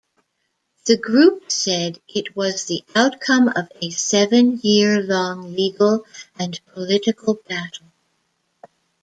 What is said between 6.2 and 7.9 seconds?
and political battle".